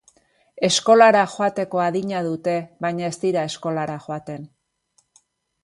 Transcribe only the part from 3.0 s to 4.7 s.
ez dira eskolara joaten.